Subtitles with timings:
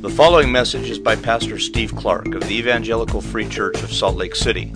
[0.00, 4.16] The following message is by Pastor Steve Clark of the Evangelical Free Church of Salt
[4.16, 4.72] Lake City.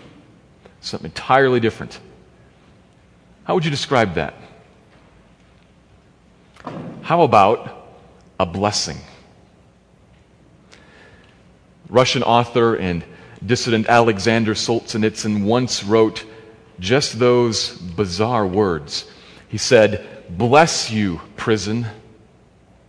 [0.82, 1.98] something entirely different.
[3.44, 4.34] How would you describe that?
[7.02, 7.88] How about
[8.38, 8.98] a blessing?
[11.88, 13.04] Russian author and
[13.44, 16.24] dissident Alexander Solzhenitsyn once wrote
[16.78, 19.10] just those bizarre words.
[19.48, 21.86] He said, Bless you, prison,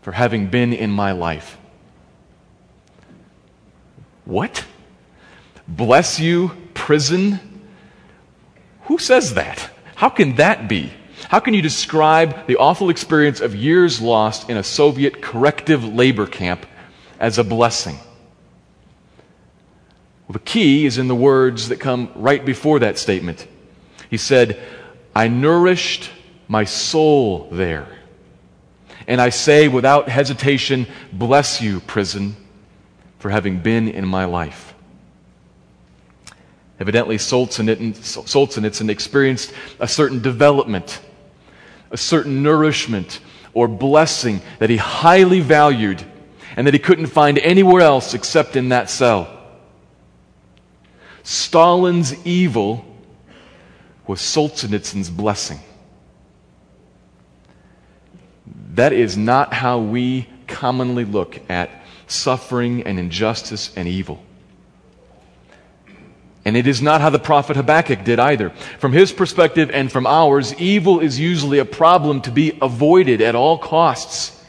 [0.02, 1.58] for having been in my life.
[4.26, 4.64] What?
[5.68, 7.53] Bless you, prison?
[8.86, 9.70] Who says that?
[9.96, 10.92] How can that be?
[11.30, 16.28] How can you describe the awful experience of years lost in a Soviet corrective labor
[16.28, 16.66] camp
[17.20, 17.98] as a blessing?
[20.28, 23.48] Well, the key is in the words that come right before that statement.
[24.10, 24.62] He said,
[25.16, 26.12] I nourished
[26.48, 27.88] my soul there.
[29.08, 32.36] And I say without hesitation, bless you, prison,
[33.20, 34.73] for having been in my life.
[36.84, 41.00] Evidently, Solzhenitsyn experienced a certain development,
[41.92, 43.22] a certain nourishment
[43.54, 46.04] or blessing that he highly valued
[46.58, 49.30] and that he couldn't find anywhere else except in that cell.
[51.24, 52.84] Stalin's evil
[54.06, 55.62] was Solzhenitsyn's blessing.
[58.74, 61.70] That is not how we commonly look at
[62.08, 64.22] suffering and injustice and evil.
[66.46, 68.50] And it is not how the prophet Habakkuk did either.
[68.80, 73.36] From his perspective and from ours, evil is usually a problem to be avoided at
[73.36, 74.40] all costs.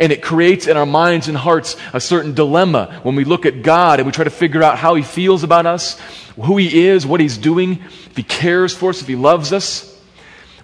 [0.00, 3.62] And it creates in our minds and hearts a certain dilemma when we look at
[3.62, 6.00] God and we try to figure out how He feels about us,
[6.34, 9.96] who He is, what He's doing, if He cares for us, if He loves us.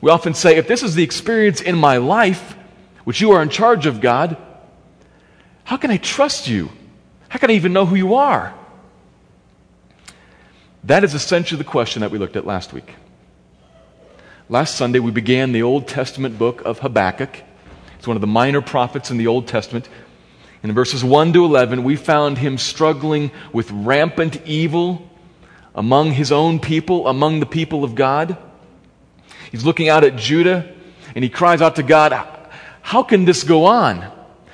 [0.00, 2.56] We often say, if this is the experience in my life,
[3.04, 4.36] which you are in charge of, God,
[5.62, 6.70] how can I trust you?
[7.28, 8.52] How can I even know who you are?
[10.84, 12.96] That is essentially the question that we looked at last week.
[14.48, 17.40] Last Sunday, we began the Old Testament book of Habakkuk.
[17.98, 19.88] It's one of the minor prophets in the Old Testament.
[20.64, 25.08] In verses 1 to 11, we found him struggling with rampant evil
[25.74, 28.36] among his own people, among the people of God.
[29.52, 30.74] He's looking out at Judah
[31.14, 32.12] and he cries out to God,
[32.82, 34.10] How can this go on?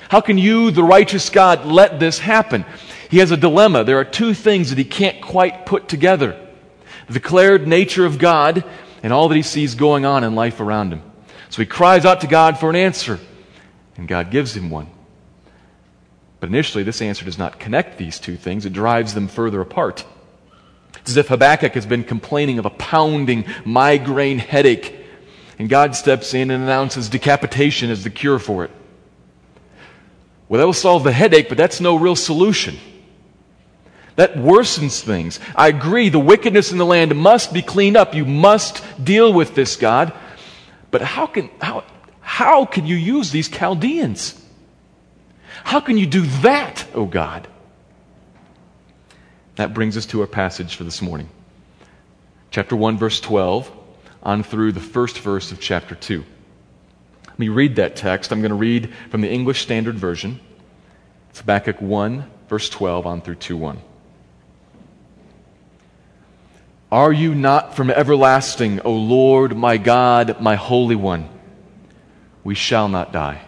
[0.09, 2.65] How can you, the righteous God, let this happen?
[3.09, 3.83] He has a dilemma.
[3.83, 6.39] There are two things that he can't quite put together
[7.07, 8.63] the declared nature of God
[9.01, 11.01] and all that he sees going on in life around him.
[11.49, 13.19] So he cries out to God for an answer,
[13.97, 14.87] and God gives him one.
[16.39, 20.05] But initially, this answer does not connect these two things, it drives them further apart.
[20.99, 24.95] It's as if Habakkuk has been complaining of a pounding migraine headache,
[25.57, 28.71] and God steps in and announces decapitation as the cure for it.
[30.47, 32.77] Well, that will solve the headache, but that's no real solution.
[34.19, 35.39] That worsens things.
[35.55, 38.13] I agree, the wickedness in the land must be cleaned up.
[38.13, 40.11] You must deal with this, God.
[40.91, 41.85] But how can, how,
[42.19, 44.37] how can you use these Chaldeans?
[45.63, 47.47] How can you do that, oh God?
[49.55, 51.29] That brings us to our passage for this morning.
[52.51, 53.71] Chapter 1, verse 12,
[54.21, 56.25] on through the first verse of chapter 2.
[57.25, 58.33] Let me read that text.
[58.33, 60.41] I'm going to read from the English Standard Version.
[61.29, 63.83] It's Habakkuk 1, verse 12, on through 2 1.
[66.91, 71.29] Are you not from everlasting, O Lord, my God, my Holy One?
[72.43, 73.41] We shall not die.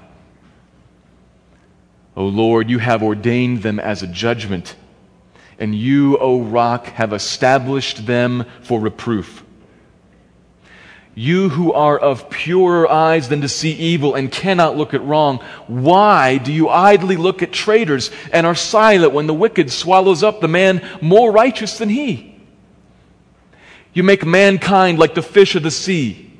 [2.15, 4.75] O Lord, you have ordained them as a judgment,
[5.57, 9.43] and you, O rock, have established them for reproof.
[11.15, 15.39] You who are of purer eyes than to see evil and cannot look at wrong,
[15.65, 20.41] why do you idly look at traitors and are silent when the wicked swallows up
[20.41, 22.30] the man more righteous than he?
[23.93, 26.31] You make mankind like the fish of the sea,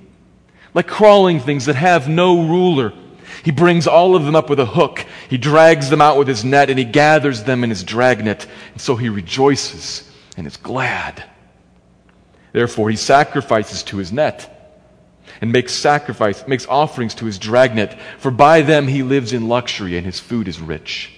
[0.73, 2.93] like crawling things that have no ruler.
[3.43, 5.05] He brings all of them up with a hook.
[5.29, 8.45] He drags them out with his net, and he gathers them in his dragnet.
[8.73, 11.23] And so he rejoices and is glad.
[12.51, 14.57] Therefore, he sacrifices to his net
[15.39, 19.97] and makes sacrifice, makes offerings to his dragnet, for by them he lives in luxury
[19.97, 21.11] and his food is rich.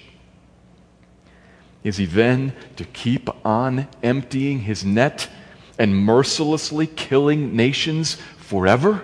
[1.84, 5.28] Is he then to keep on emptying his net
[5.78, 9.04] and mercilessly killing nations forever?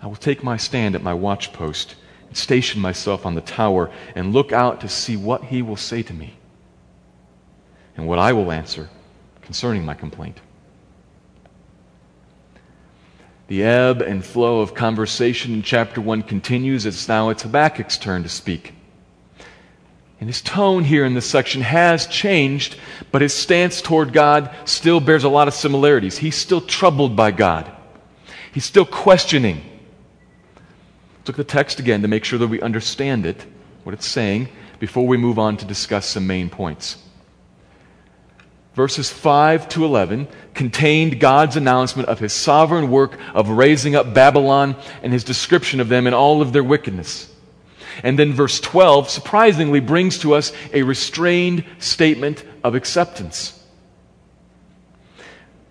[0.00, 1.94] I will take my stand at my watchpost
[2.28, 6.02] and station myself on the tower and look out to see what he will say
[6.02, 6.34] to me
[7.96, 8.88] and what I will answer
[9.42, 10.40] concerning my complaint.
[13.48, 18.22] The ebb and flow of conversation in chapter 1 continues as now it's Habakkuk's turn
[18.22, 18.74] to speak.
[20.20, 22.76] And his tone here in this section has changed,
[23.12, 26.18] but his stance toward God still bears a lot of similarities.
[26.18, 27.70] He's still troubled by God,
[28.52, 29.62] he's still questioning.
[31.18, 33.44] Let's look at the text again to make sure that we understand it,
[33.84, 34.48] what it's saying,
[34.78, 36.96] before we move on to discuss some main points
[38.78, 44.76] verses 5 to 11, contained God's announcement of his sovereign work of raising up Babylon
[45.02, 47.27] and his description of them in all of their wickedness.
[48.02, 53.54] And then verse 12 surprisingly brings to us a restrained statement of acceptance.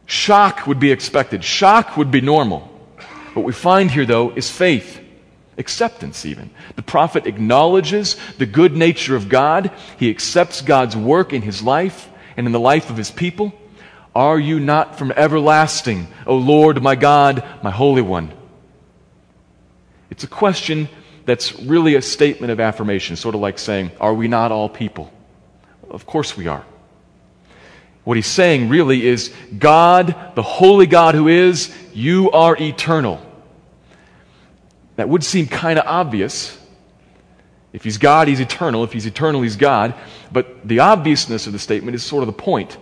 [0.06, 2.62] Shock would be expected, shock would be normal.
[3.34, 5.02] What we find here, though, is faith.
[5.58, 6.50] Acceptance, even.
[6.76, 9.72] The prophet acknowledges the good nature of God.
[9.98, 13.52] He accepts God's work in his life and in the life of his people?
[14.16, 18.32] Are you not from everlasting, O Lord, my God, my Holy One?
[20.10, 20.88] It's a question
[21.28, 25.14] that's really a statement of affirmation, sort of like saying, Are we not all people?
[25.90, 26.66] Of course we are.
[28.04, 33.22] What he's saying really is, God, the holy God who is, you are eternal.
[34.96, 36.58] That would seem kind of obvious
[37.74, 38.84] if he's God, he's eternal.
[38.84, 39.94] If he's eternal, he's God.
[40.32, 42.78] But the obviousness of the statement is sort of the point.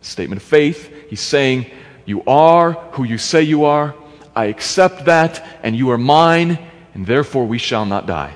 [0.00, 0.90] Statement of faith.
[1.10, 1.70] He's saying,
[2.06, 3.94] You are who you say you are.
[4.34, 6.58] I accept that, and you are mine,
[6.98, 8.34] and therefore we shall not die.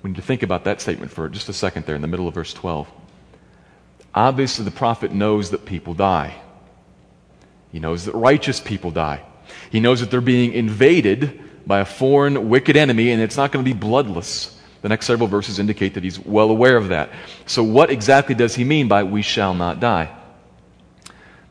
[0.00, 2.28] We need to think about that statement for just a second there in the middle
[2.28, 2.86] of verse 12.
[4.14, 6.36] Obviously, the prophet knows that people die.
[7.72, 9.24] He knows that righteous people die.
[9.72, 13.64] He knows that they're being invaded by a foreign, wicked enemy, and it's not going
[13.64, 14.56] to be bloodless.
[14.82, 17.10] The next several verses indicate that he's well aware of that.
[17.46, 20.16] So, what exactly does he mean by we shall not die?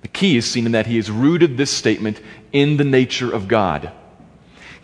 [0.03, 2.21] The key is seen in that he has rooted this statement
[2.53, 3.91] in the nature of God.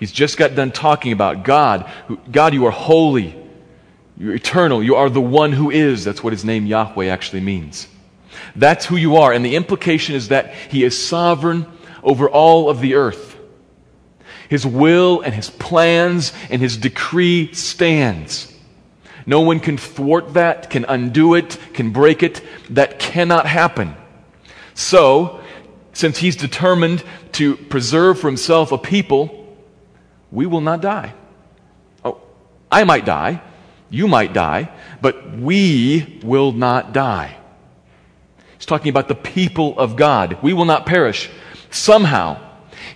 [0.01, 1.87] He's just got done talking about God.
[2.31, 3.35] God, you are holy.
[4.17, 4.81] You're eternal.
[4.81, 6.03] You are the one who is.
[6.03, 7.87] That's what his name Yahweh actually means.
[8.55, 9.31] That's who you are.
[9.31, 11.67] And the implication is that he is sovereign
[12.01, 13.37] over all of the earth.
[14.49, 18.51] His will and his plans and his decree stands.
[19.27, 22.41] No one can thwart that, can undo it, can break it.
[22.71, 23.95] That cannot happen.
[24.73, 25.41] So,
[25.93, 27.03] since he's determined
[27.33, 29.40] to preserve for himself a people,
[30.31, 31.13] we will not die.
[32.03, 32.21] Oh,
[32.71, 33.41] I might die,
[33.89, 34.69] you might die,
[35.01, 37.37] but we will not die.
[38.57, 40.37] He's talking about the people of God.
[40.41, 41.29] We will not perish.
[41.71, 42.39] Somehow,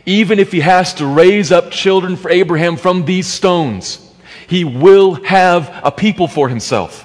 [0.06, 4.00] even if he has to raise up children for Abraham from these stones,
[4.48, 7.05] he will have a people for himself.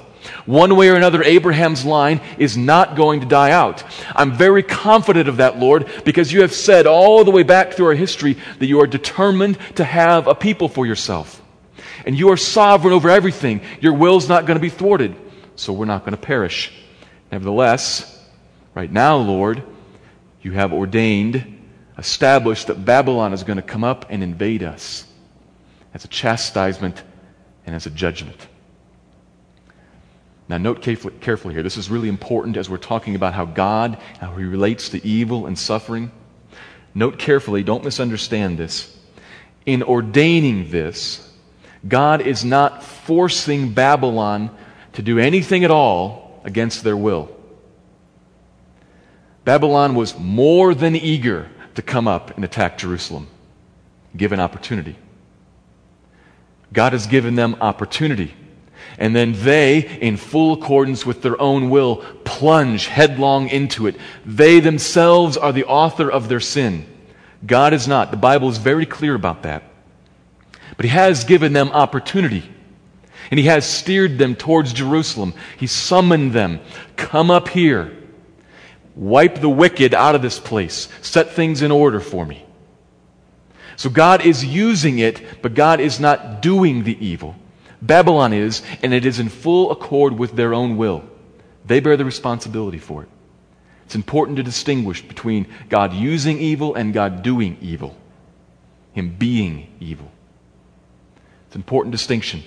[0.51, 3.85] One way or another, Abraham's line is not going to die out.
[4.17, 7.87] I'm very confident of that, Lord, because you have said all the way back through
[7.87, 11.41] our history that you are determined to have a people for yourself.
[12.05, 13.61] And you are sovereign over everything.
[13.81, 15.15] Your will's not going to be thwarted,
[15.55, 16.73] so we're not going to perish.
[17.31, 18.29] Nevertheless,
[18.75, 19.63] right now, Lord,
[20.43, 21.59] you have ordained
[21.97, 25.07] established that Babylon is going to come up and invade us
[25.95, 27.05] as a chastisement
[27.67, 28.49] and as a judgment.
[30.51, 31.63] Now, note carefully here.
[31.63, 35.47] This is really important as we're talking about how God, how He relates to evil
[35.47, 36.11] and suffering.
[36.93, 38.99] Note carefully, don't misunderstand this.
[39.65, 41.33] In ordaining this,
[41.87, 44.51] God is not forcing Babylon
[44.95, 47.31] to do anything at all against their will.
[49.45, 53.29] Babylon was more than eager to come up and attack Jerusalem,
[54.17, 54.97] given opportunity.
[56.73, 58.35] God has given them opportunity.
[59.01, 63.97] And then they, in full accordance with their own will, plunge headlong into it.
[64.27, 66.87] They themselves are the author of their sin.
[67.45, 68.11] God is not.
[68.11, 69.65] The Bible is very clear about that.
[70.77, 72.43] But He has given them opportunity.
[73.31, 75.33] And He has steered them towards Jerusalem.
[75.57, 76.61] He summoned them.
[76.97, 77.97] Come up here.
[78.95, 80.89] Wipe the wicked out of this place.
[81.01, 82.45] Set things in order for me.
[83.77, 87.35] So God is using it, but God is not doing the evil.
[87.83, 91.05] Babylon is, and it is in full accord with their own will.
[91.65, 93.09] They bear the responsibility for it.
[93.87, 97.97] It's important to distinguish between God using evil and God doing evil,
[98.93, 100.11] Him being evil.
[101.47, 102.45] It's an important distinction.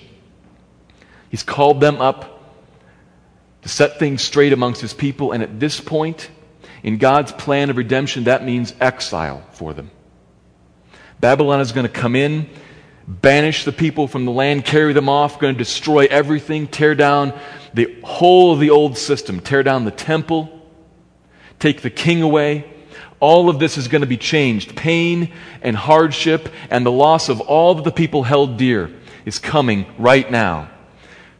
[1.28, 2.34] He's called them up
[3.62, 5.32] to set things straight amongst his people.
[5.32, 6.30] And at this point,
[6.82, 9.90] in God's plan of redemption, that means exile for them.
[11.20, 12.48] Babylon is going to come in,
[13.06, 17.38] banish the people from the land, carry them off, going to destroy everything, tear down
[17.72, 20.62] the whole of the old system, tear down the temple,
[21.58, 22.70] take the king away.
[23.20, 24.76] All of this is going to be changed.
[24.76, 25.32] Pain
[25.62, 28.90] and hardship and the loss of all that the people held dear
[29.24, 30.70] is coming right now.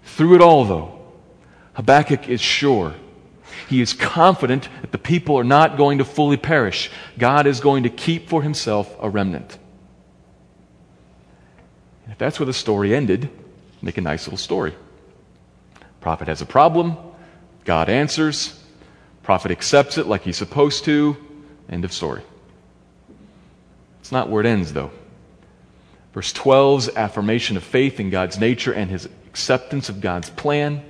[0.04, 0.98] Through it all, though,
[1.74, 2.94] Habakkuk is sure.
[3.68, 6.90] He is confident that the people are not going to fully perish.
[7.18, 9.58] God is going to keep for himself a remnant.
[12.14, 13.28] If that's where the story ended,
[13.82, 14.72] make a nice little story.
[16.00, 16.96] Prophet has a problem,
[17.64, 18.62] God answers,
[19.24, 21.16] prophet accepts it like he's supposed to,
[21.68, 22.22] end of story.
[23.98, 24.92] It's not where it ends, though.
[26.12, 30.84] Verse 12's affirmation of faith in God's nature and his acceptance of God's plan.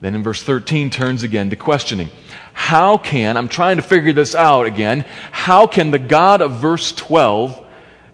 [0.00, 2.10] Then in verse 13 turns again to questioning.
[2.54, 6.90] How can, I'm trying to figure this out again, how can the God of verse
[6.90, 7.61] 12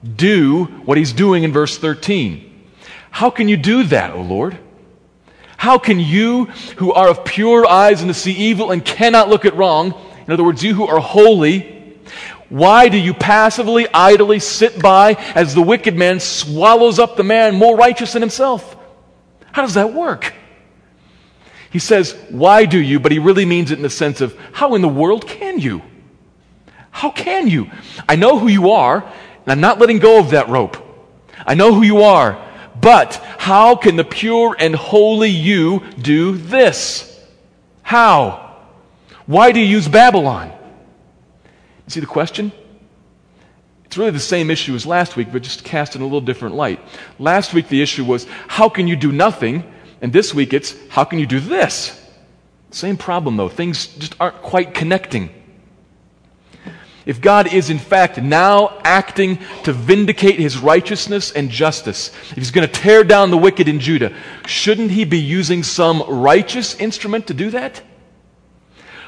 [0.02, 2.44] do what he's doing in verse 13?
[3.10, 4.58] How can you do that, O Lord?
[5.56, 6.44] How can you,
[6.76, 9.92] who are of pure eyes and to see evil and cannot look at wrong,
[10.26, 11.96] in other words, you who are holy,
[12.48, 17.54] why do you passively, idly sit by as the wicked man swallows up the man
[17.54, 18.76] more righteous than himself?
[19.52, 20.34] How does that work?
[21.70, 23.00] He says, Why do you?
[23.00, 25.82] But he really means it in the sense of, How in the world can you?
[26.90, 27.70] How can you?
[28.08, 29.10] I know who you are,
[29.48, 30.76] and I'm not letting go of that rope.
[31.46, 32.38] I know who you are,
[32.82, 37.18] but how can the pure and holy you do this?
[37.80, 38.58] How?
[39.24, 40.48] Why do you use Babylon?
[40.48, 42.52] You see the question?
[43.86, 46.54] It's really the same issue as last week, but just cast in a little different
[46.54, 46.78] light.
[47.18, 49.64] Last week, the issue was, how can you do nothing?
[50.02, 51.98] And this week, it's, how can you do this?
[52.70, 53.48] Same problem, though.
[53.48, 55.30] Things just aren't quite connecting.
[57.08, 62.50] If God is, in fact, now acting to vindicate his righteousness and justice, if he's
[62.50, 64.14] going to tear down the wicked in Judah,
[64.46, 67.80] shouldn't he be using some righteous instrument to do that?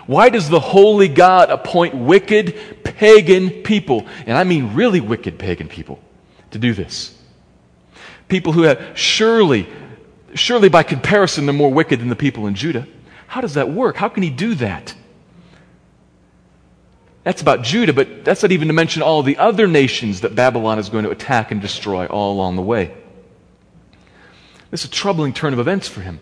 [0.07, 5.69] Why does the holy God appoint wicked pagan people, and I mean really wicked pagan
[5.69, 6.01] people,
[6.53, 7.15] to do this?
[8.29, 9.69] People who have surely,
[10.33, 12.89] surely by comparison, they're more wicked than the people in Judah.
[13.27, 13.97] How does that work?
[13.97, 14.95] How can he do that?
[17.23, 20.79] That's about Judah, but that's not even to mention all the other nations that Babylon
[20.79, 22.95] is going to attack and destroy all along the way.
[24.71, 26.21] This is a troubling turn of events for him.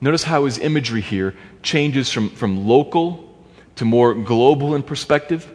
[0.00, 3.34] Notice how his imagery here changes from, from local
[3.76, 5.50] to more global in perspective.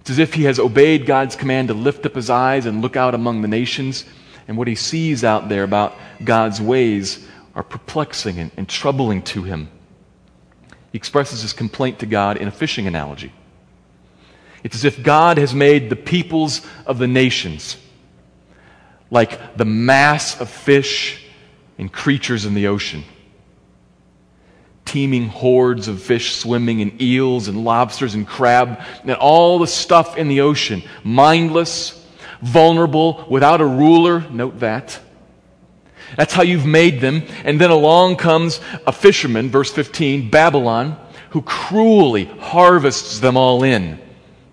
[0.00, 2.96] It's as if he has obeyed God's command to lift up his eyes and look
[2.96, 4.04] out among the nations,
[4.48, 9.42] and what he sees out there about God's ways are perplexing and, and troubling to
[9.42, 9.68] him.
[10.94, 13.32] He expresses his complaint to God in a fishing analogy.
[14.62, 17.76] It's as if God has made the peoples of the nations
[19.10, 21.26] like the mass of fish
[21.78, 23.02] and creatures in the ocean
[24.84, 30.16] teeming hordes of fish swimming, and eels, and lobsters, and crab, and all the stuff
[30.16, 30.84] in the ocean.
[31.02, 32.06] Mindless,
[32.40, 34.20] vulnerable, without a ruler.
[34.30, 35.00] Note that.
[36.16, 37.22] That's how you've made them.
[37.44, 40.96] And then along comes a fisherman, verse 15, Babylon,
[41.30, 43.98] who cruelly harvests them all in.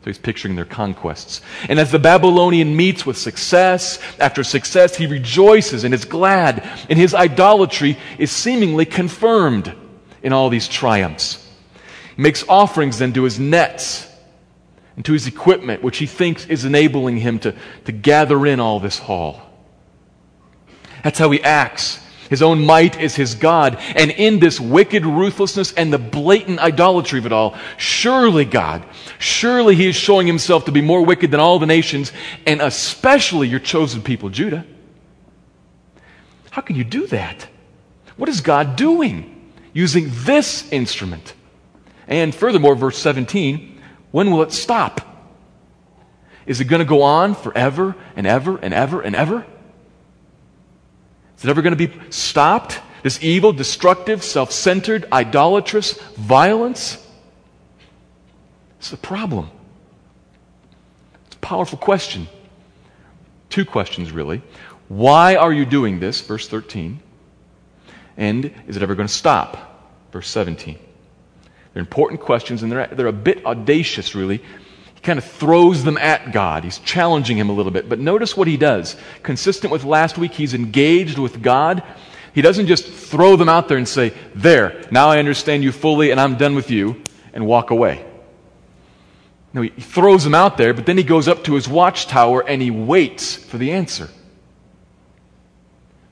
[0.02, 1.42] So he's picturing their conquests.
[1.70, 6.98] And as the Babylonian meets with success after success, he rejoices and is glad, and
[6.98, 9.76] his idolatry is seemingly confirmed
[10.24, 11.48] in all these triumphs.
[12.16, 14.08] He makes offerings then to his nets
[14.96, 18.80] and to his equipment, which he thinks is enabling him to, to gather in all
[18.80, 19.51] this haul.
[21.04, 22.00] That's how he acts.
[22.30, 23.78] His own might is his God.
[23.96, 28.86] And in this wicked ruthlessness and the blatant idolatry of it all, surely God,
[29.20, 32.14] surely he is showing himself to be more wicked than all the nations,
[32.48, 34.66] and especially your chosen people, Judah.
[36.52, 37.48] How can you do that?
[38.16, 39.42] What is God doing?
[39.74, 41.34] using this instrument.
[42.08, 43.82] And furthermore, verse 17,
[44.12, 45.02] when will it stop?
[46.46, 49.46] Is it going to go on forever and ever and ever and ever?
[51.42, 52.80] Is it ever going to be stopped?
[53.02, 57.04] This evil, destructive, self centered, idolatrous violence?
[58.78, 59.50] It's a problem.
[61.26, 62.28] It's a powerful question.
[63.50, 64.44] Two questions, really.
[64.88, 66.22] Why are you doing this?
[66.22, 67.00] Verse 13.
[68.18, 69.90] And is it ever going to stop?
[70.12, 70.78] Verse 17.
[71.74, 74.44] They're important questions, and they're, they're a bit audacious, really.
[75.02, 76.64] He kind of throws them at God.
[76.64, 77.90] He's challenging him a little bit.
[77.90, 78.96] But notice what he does.
[79.24, 81.82] Consistent with last week, he's engaged with God.
[82.36, 86.12] He doesn't just throw them out there and say, There, now I understand you fully
[86.12, 87.02] and I'm done with you,
[87.34, 88.06] and walk away.
[89.54, 92.62] No, he throws them out there, but then he goes up to his watchtower and
[92.62, 94.06] he waits for the answer.
[94.06, 94.14] That's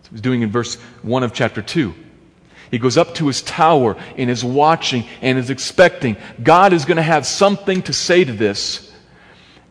[0.05, 1.93] what he's doing in verse 1 of chapter 2.
[2.71, 6.17] He goes up to his tower and is watching and is expecting.
[6.41, 8.91] God is going to have something to say to this.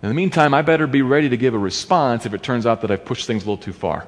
[0.02, 2.82] In the meantime, I better be ready to give a response if it turns out
[2.82, 4.06] that I've pushed things a little too far.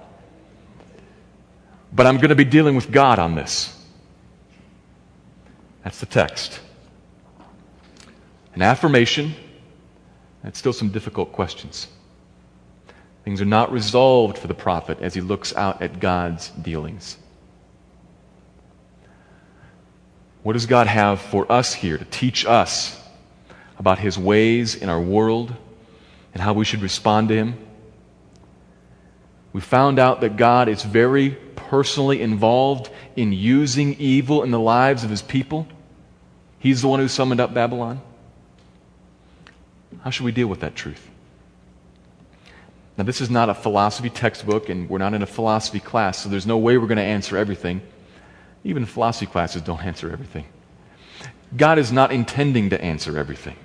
[1.93, 3.77] But I'm going to be dealing with God on this.
[5.83, 6.61] That's the text.
[8.55, 9.35] An affirmation,
[10.43, 11.89] and still some difficult questions.
[13.25, 17.17] Things are not resolved for the prophet as he looks out at God's dealings.
[20.43, 22.99] What does God have for us here to teach us
[23.79, 25.55] about his ways in our world
[26.33, 27.59] and how we should respond to him?
[29.53, 35.05] We found out that God is very personally involved in using evil in the lives
[35.05, 35.67] of his people.
[36.59, 38.01] He's the one who summoned up Babylon.
[40.03, 41.07] How should we deal with that truth?
[42.97, 46.29] Now, this is not a philosophy textbook, and we're not in a philosophy class, so
[46.29, 47.81] there's no way we're going to answer everything.
[48.65, 50.47] Even philosophy classes don't answer everything.
[51.57, 53.57] God is not intending to answer everything.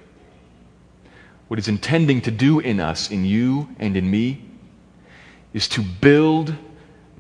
[1.48, 4.42] What He's intending to do in us, in you and in me,
[5.54, 6.56] is to build,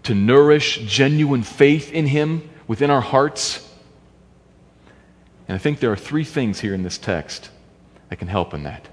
[0.03, 3.61] to nourish genuine faith in Him within our hearts.
[5.47, 7.49] And I think there are three things here in this text
[8.09, 8.87] that can help in that.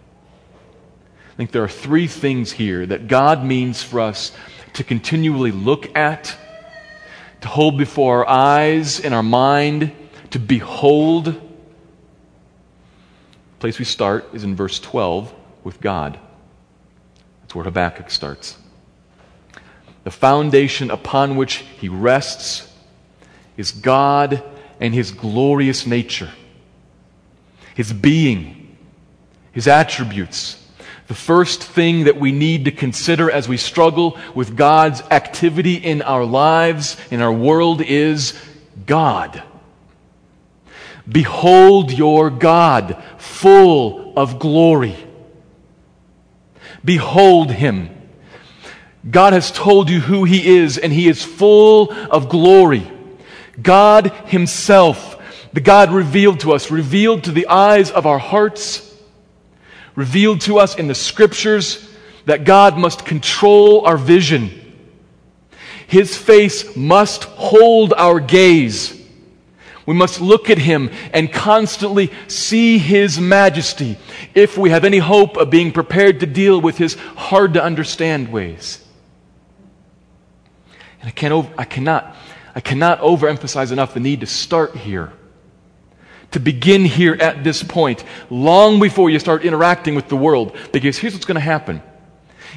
[1.33, 4.33] I think there are three things here that God means for us
[4.75, 6.37] to continually look at
[7.42, 9.92] to hold before our eyes and our mind,
[10.30, 11.26] to behold.
[11.26, 11.40] The
[13.58, 15.34] place we start is in verse 12
[15.64, 16.18] with God.
[17.40, 18.56] That's where Habakkuk starts.
[20.04, 22.72] The foundation upon which he rests
[23.56, 24.42] is God
[24.80, 26.30] and his glorious nature,
[27.74, 28.76] his being,
[29.52, 30.62] his attributes
[31.12, 36.01] the first thing that we need to consider as we struggle with God's activity in
[36.01, 38.33] our lives, in our world, is
[38.87, 39.42] God.
[41.07, 44.96] Behold your God, full of glory.
[46.83, 47.90] Behold him.
[49.11, 52.90] God has told you who he is, and he is full of glory.
[53.61, 55.18] God himself,
[55.53, 58.88] the God revealed to us, revealed to the eyes of our hearts
[59.94, 61.88] revealed to us in the scriptures
[62.24, 64.59] that God must control our vision.
[65.87, 68.98] His face must hold our gaze.
[69.85, 73.98] We must look at him and constantly see his majesty
[74.35, 78.33] if we have any hope of being prepared to deal with his hard to understand
[78.33, 78.83] ways.
[81.00, 82.16] And I, can't, I, cannot,
[82.55, 85.12] I cannot overemphasize enough the need to start here
[86.33, 90.57] to begin here at this point, long before you start interacting with the world.
[90.73, 91.83] Because here's what's going to happen.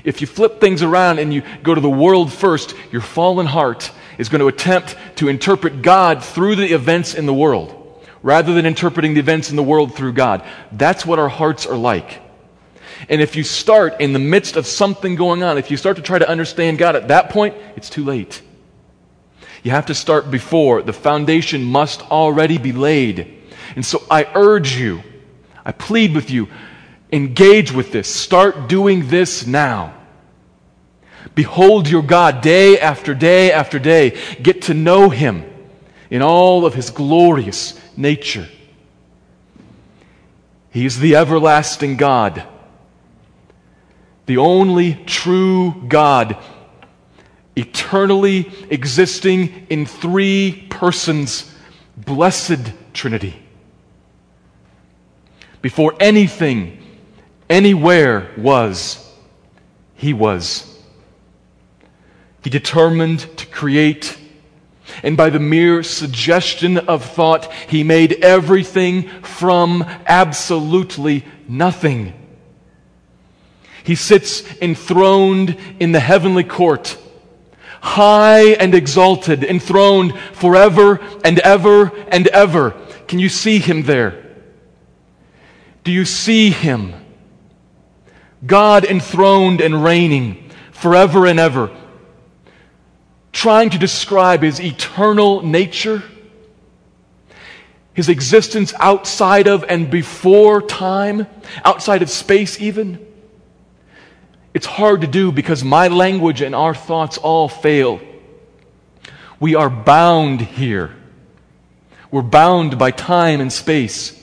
[0.04, 3.92] If you flip things around and you go to the world first, your fallen heart
[4.18, 7.82] is going to attempt to interpret God through the events in the world
[8.22, 10.44] rather than interpreting the events in the world through God.
[10.72, 12.22] That's what our hearts are like.
[13.08, 16.02] And if you start in the midst of something going on, if you start to
[16.02, 18.42] try to understand God at that point, it's too late.
[19.64, 20.82] You have to start before.
[20.82, 23.44] The foundation must already be laid.
[23.76, 25.02] And so I urge you,
[25.66, 26.48] I plead with you,
[27.12, 28.14] engage with this.
[28.14, 29.94] Start doing this now.
[31.34, 34.18] Behold your God day after day after day.
[34.42, 35.44] Get to know him
[36.10, 38.48] in all of his glorious nature.
[40.72, 42.44] He is the everlasting God,
[44.26, 46.38] the only true God,
[47.56, 51.54] eternally existing in three persons,
[51.98, 52.60] blessed
[52.94, 53.45] Trinity
[55.66, 56.78] before anything,
[57.50, 59.04] anywhere was,
[59.96, 60.80] He was.
[62.44, 64.16] He determined to create,
[65.02, 72.14] and by the mere suggestion of thought, He made everything from absolutely nothing.
[73.84, 76.96] He sits enthroned in the heavenly court,
[77.82, 82.76] high and exalted, enthroned forever and ever and ever.
[83.08, 84.25] Can you see Him there?
[85.86, 86.94] Do you see him?
[88.46, 91.70] God enthroned and reigning forever and ever,
[93.32, 96.04] trying to describe his eternal nature,
[97.94, 101.28] his existence outside of and before time,
[101.64, 103.00] outside of space, even.
[104.56, 108.00] It's hard to do because my language and our thoughts all fail.
[109.40, 110.96] We are bound here.
[112.10, 114.15] We're bound by time and space.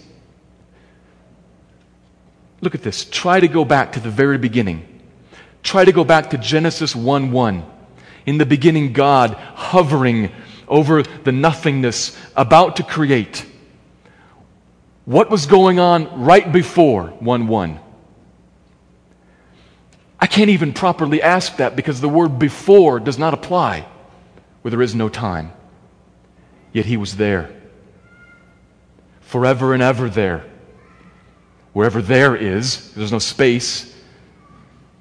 [2.63, 3.05] Look at this.
[3.05, 4.89] Try to go back to the very beginning.
[5.63, 7.67] Try to go back to Genesis 1 1.
[8.25, 10.31] In the beginning, God hovering
[10.69, 13.45] over the nothingness, about to create.
[15.05, 17.81] What was going on right before 1 1?
[20.21, 23.87] I can't even properly ask that because the word before does not apply
[24.63, 25.53] where there is no time.
[26.73, 27.51] Yet he was there.
[29.21, 30.45] Forever and ever there.
[31.73, 33.95] Wherever there is, there's no space,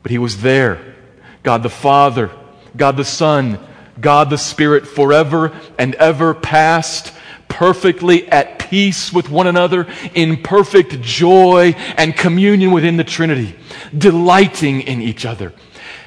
[0.04, 0.96] but he was there.
[1.44, 2.32] God the Father,
[2.76, 3.60] God the Son,
[4.00, 7.14] God the Spirit, forever and ever past,
[7.50, 13.56] perfectly at peace with one another, in perfect joy and communion within the Trinity,
[13.96, 15.54] delighting in each other,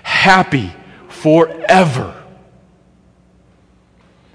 [0.03, 0.73] happy
[1.09, 2.23] forever.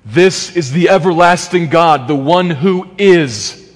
[0.05, 3.68] This is the everlasting God, the one who is,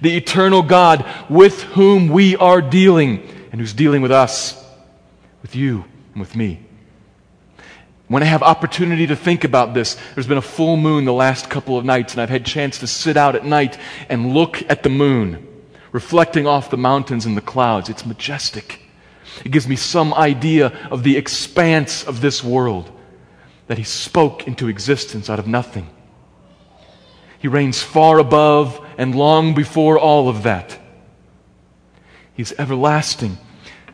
[0.00, 4.62] the eternal God with whom we are dealing and who's dealing with us,
[5.42, 6.60] with you, and with me.
[8.08, 11.50] When I have opportunity to think about this, there's been a full moon the last
[11.50, 13.78] couple of nights, and I've had chance to sit out at night
[14.08, 15.46] and look at the moon,
[15.90, 17.88] reflecting off the mountains and the clouds.
[17.88, 18.80] It's majestic.
[19.44, 22.90] It gives me some idea of the expanse of this world
[23.66, 25.90] that He spoke into existence out of nothing.
[27.46, 30.80] He reigns far above and long before all of that.
[32.34, 33.38] He's everlasting.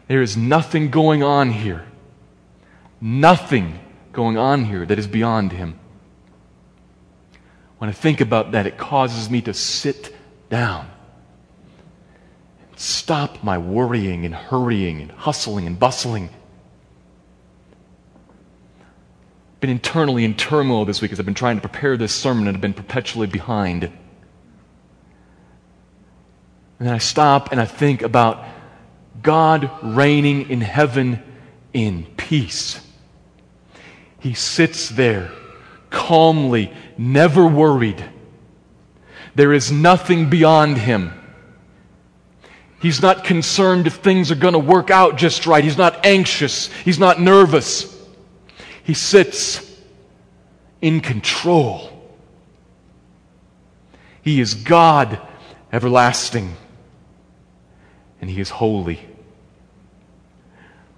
[0.09, 1.85] There is nothing going on here.
[2.99, 3.79] Nothing
[4.11, 5.79] going on here that is beyond him.
[7.77, 10.17] When I think about that, it causes me to sit
[10.49, 10.91] down
[12.71, 16.31] and stop my worrying and hurrying and hustling and bustling.
[19.63, 22.57] Been internally in turmoil this week as I've been trying to prepare this sermon and
[22.57, 23.85] I've been perpetually behind.
[23.85, 23.93] And
[26.81, 28.45] then I stop and I think about
[29.23, 31.23] God reigning in heaven
[31.73, 32.85] in peace.
[34.19, 35.31] He sits there
[35.91, 38.05] calmly, never worried.
[39.37, 41.13] There is nothing beyond him.
[42.81, 45.63] He's not concerned if things are going to work out just right.
[45.63, 46.67] He's not anxious.
[46.85, 47.92] He's not nervous.
[48.85, 49.81] He sits
[50.81, 51.91] in control.
[54.23, 55.21] He is God
[55.73, 56.57] everlasting,
[58.21, 59.01] and He is holy.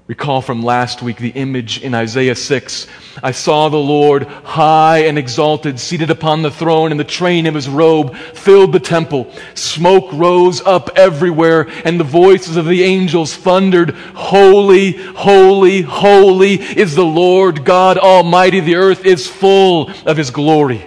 [0.07, 2.87] Recall from last week the image in Isaiah 6.
[3.23, 7.55] I saw the Lord high and exalted, seated upon the throne, and the train of
[7.55, 9.33] his robe filled the temple.
[9.55, 16.95] Smoke rose up everywhere, and the voices of the angels thundered, Holy, holy, holy is
[16.95, 18.61] the Lord God Almighty.
[18.61, 20.87] The earth is full of his glory.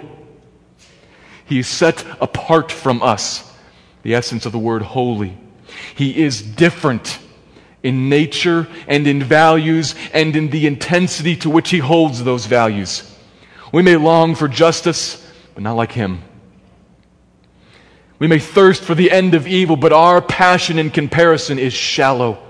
[1.44, 3.52] He is set apart from us.
[4.04, 5.36] The essence of the word holy.
[5.96, 7.18] He is different
[7.82, 13.14] in nature and in values and in the intensity to which he holds those values.
[13.72, 16.22] We may long for justice, but not like him.
[18.18, 22.42] We may thirst for the end of evil, but our passion in comparison is shallow.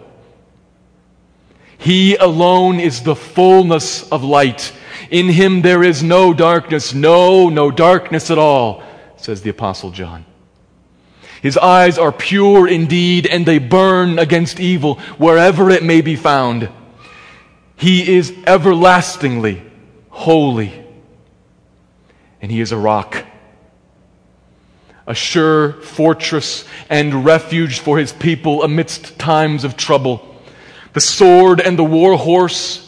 [1.77, 4.73] He alone is the fullness of light.
[5.11, 8.83] In him there is no darkness, no, no darkness at all,
[9.17, 10.25] says the Apostle John.
[11.42, 16.68] His eyes are pure indeed, and they burn against evil wherever it may be found.
[17.77, 19.62] He is everlastingly
[20.09, 20.72] holy,
[22.42, 23.24] and He is a rock,
[25.07, 30.24] a sure fortress and refuge for His people amidst times of trouble.
[30.92, 32.88] The sword and the war horse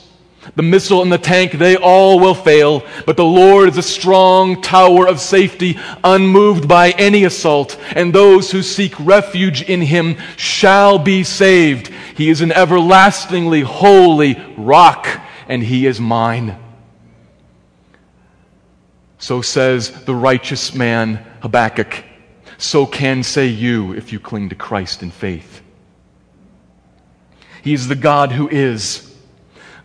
[0.56, 4.62] the missile and the tank, they all will fail, but the Lord is a strong
[4.62, 10.98] tower of safety, unmoved by any assault, and those who seek refuge in him shall
[10.98, 11.88] be saved.
[12.16, 15.08] He is an everlastingly holy rock,
[15.46, 16.56] and he is mine.
[19.18, 22.04] So says the righteous man Habakkuk.
[22.56, 25.62] So can say you if you cling to Christ in faith.
[27.62, 29.09] He is the God who is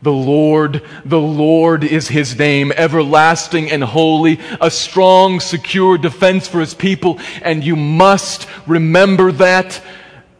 [0.05, 6.59] the Lord, the Lord is his name, everlasting and holy, a strong, secure defense for
[6.59, 7.19] his people.
[7.41, 9.81] And you must remember that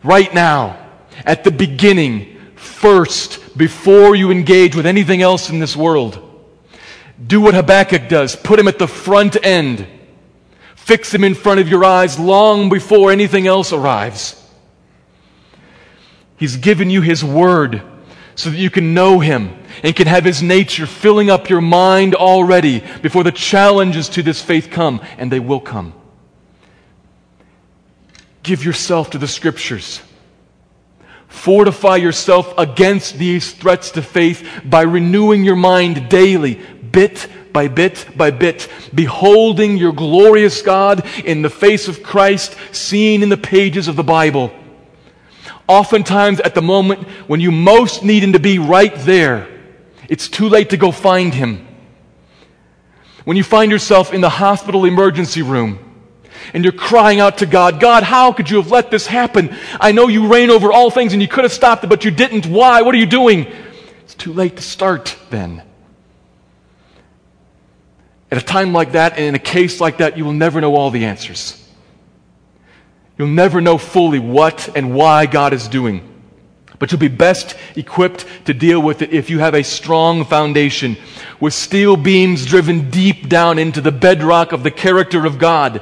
[0.03, 0.77] right now,
[1.25, 6.21] at the beginning, first, before you engage with anything else in this world.
[7.25, 9.87] Do what Habakkuk does put him at the front end,
[10.75, 14.39] fix him in front of your eyes long before anything else arrives.
[16.37, 17.81] He's given you his word
[18.35, 22.15] so that you can know Him and can have His nature filling up your mind
[22.15, 25.93] already before the challenges to this faith come, and they will come.
[28.43, 30.01] Give yourself to the Scriptures.
[31.27, 36.55] Fortify yourself against these threats to faith by renewing your mind daily,
[36.91, 43.23] bit by bit by bit, beholding your glorious God in the face of Christ seen
[43.23, 44.51] in the pages of the Bible.
[45.67, 49.47] Oftentimes, at the moment when you most need Him to be right there,
[50.07, 51.67] it's too late to go find Him.
[53.23, 55.79] When you find yourself in the hospital emergency room,
[56.53, 59.55] and you're crying out to God, God, how could you have let this happen?
[59.79, 62.11] I know you reign over all things and you could have stopped it, but you
[62.11, 62.45] didn't.
[62.45, 62.81] Why?
[62.81, 63.51] What are you doing?
[64.03, 65.63] It's too late to start then.
[68.31, 70.75] At a time like that, and in a case like that, you will never know
[70.75, 71.61] all the answers.
[73.17, 76.11] You'll never know fully what and why God is doing.
[76.79, 80.97] But you'll be best equipped to deal with it if you have a strong foundation
[81.39, 85.81] with steel beams driven deep down into the bedrock of the character of God.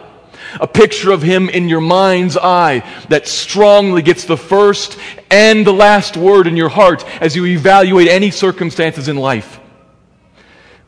[0.59, 4.99] A picture of Him in your mind's eye that strongly gets the first
[5.31, 9.59] and the last word in your heart as you evaluate any circumstances in life.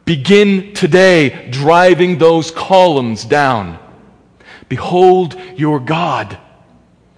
[0.04, 3.80] Begin today driving those columns down.
[4.70, 6.38] Behold your God,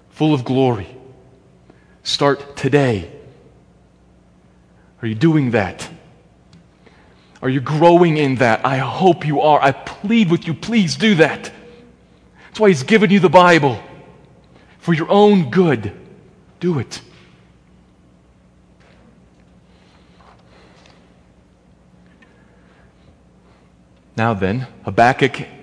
[0.09, 0.87] full of glory.
[2.03, 3.11] Start today.
[5.01, 5.89] Are you doing that?
[7.41, 8.65] Are you growing in that?
[8.65, 9.61] I hope you are.
[9.61, 11.51] I plead with you, please do that.
[12.47, 13.79] That's why He's given you the Bible.
[14.79, 15.91] For your own good.
[16.59, 17.01] Do it.
[24.15, 25.56] Now then, Habakkuk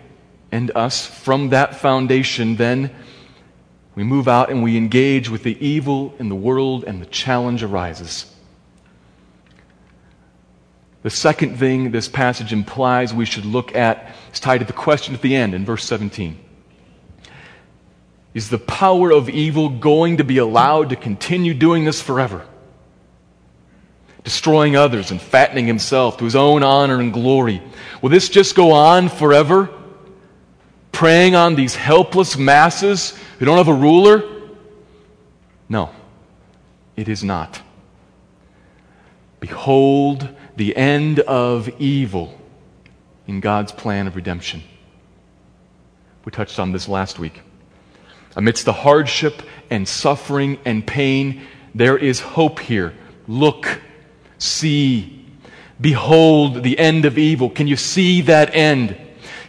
[0.55, 2.95] and us, from that foundation, then
[3.97, 7.65] we move out and we engage with the evil in the world, and the challenge
[7.65, 8.33] arises.
[11.03, 15.13] The second thing this passage implies we should look at is tied to the question
[15.13, 16.39] at the end in verse 17.
[18.33, 22.47] Is the power of evil going to be allowed to continue doing this forever?
[24.23, 27.61] destroying others and fattening himself to his own honor and glory.
[28.01, 29.69] Will this just go on forever?
[31.05, 34.23] Preying on these helpless masses who don't have a ruler?
[35.69, 35.91] No,
[36.97, 37.61] it is not.
[39.39, 42.41] Behold the end of evil
[43.27, 44.63] in God's plan of redemption.
[46.25, 47.43] We touched on this last week.
[48.35, 51.43] Amidst the hardship and suffering and pain,
[51.75, 52.95] there is hope here.
[53.29, 53.79] Look
[54.39, 55.27] see.
[55.79, 57.51] Behold the end of evil.
[57.51, 59.04] Can you see that end?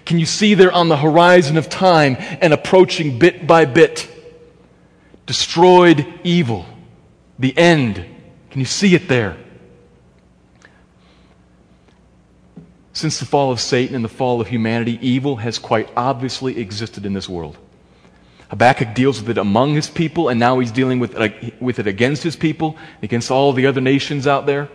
[0.05, 4.07] Can you see there on the horizon of time and approaching bit by bit?
[5.25, 6.65] Destroyed evil.
[7.39, 8.05] The end.
[8.51, 9.37] Can you see it there?
[12.93, 17.05] Since the fall of Satan and the fall of humanity, evil has quite obviously existed
[17.05, 17.57] in this world.
[18.49, 21.87] Habakkuk deals with it among his people, and now he's dealing with it, with it
[21.87, 24.69] against his people, against all the other nations out there.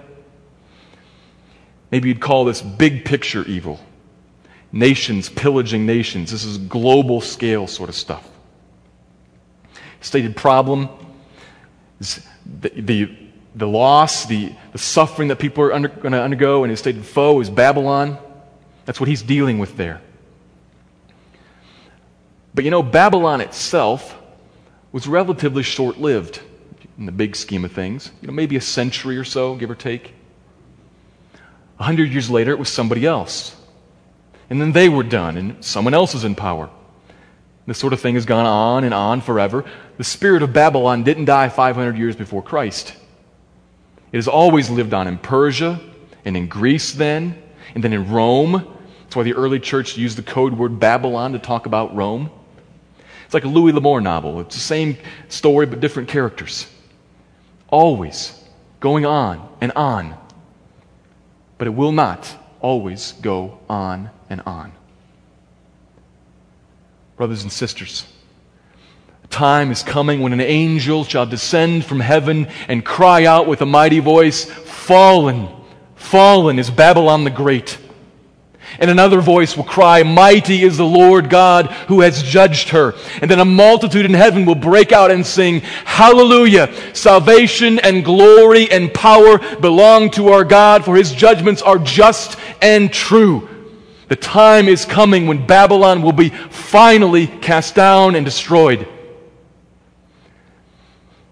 [1.90, 3.80] Maybe you'd call this big picture evil.
[4.72, 6.30] Nations pillaging nations.
[6.30, 8.26] This is global scale sort of stuff.
[10.00, 10.88] Stated problem
[11.98, 12.24] is
[12.60, 13.16] the, the,
[13.54, 17.04] the loss, the, the suffering that people are under, going to undergo, and his stated
[17.04, 18.18] foe is Babylon.
[18.84, 20.00] That's what he's dealing with there.
[22.54, 24.16] But you know, Babylon itself
[24.92, 26.40] was relatively short lived
[26.98, 28.10] in the big scheme of things.
[28.20, 30.14] You know, maybe a century or so, give or take.
[31.78, 33.56] A hundred years later, it was somebody else.
[34.50, 36.68] And then they were done, and someone else is in power.
[37.66, 39.64] This sort of thing has gone on and on forever.
[39.96, 42.94] The spirit of Babylon didn't die 500 years before Christ.
[44.12, 45.80] It has always lived on in Persia
[46.24, 47.40] and in Greece then,
[47.74, 48.52] and then in Rome.
[49.04, 52.30] That's why the early church used the code word Babylon to talk about Rome.
[53.24, 54.40] It's like a Louis L'Amour novel.
[54.40, 54.96] It's the same
[55.28, 56.66] story, but different characters.
[57.68, 58.36] Always
[58.80, 60.16] going on and on
[61.60, 64.72] but it will not always go on and on.
[67.16, 68.06] Brothers and sisters,
[69.28, 73.66] time is coming when an angel shall descend from heaven and cry out with a
[73.66, 75.48] mighty voice, Fallen,
[75.94, 77.78] fallen is Babylon the Great.
[78.80, 82.94] And another voice will cry, Mighty is the Lord God who has judged her.
[83.20, 86.72] And then a multitude in heaven will break out and sing, Hallelujah!
[86.94, 92.90] Salvation and glory and power belong to our God, for his judgments are just and
[92.90, 93.48] true.
[94.08, 98.88] The time is coming when Babylon will be finally cast down and destroyed.